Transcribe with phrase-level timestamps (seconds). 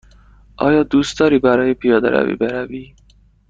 [0.57, 2.95] آیا دوست داری برای پیاده روی بروی؟